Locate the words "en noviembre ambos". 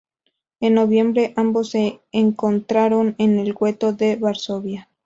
0.61-1.69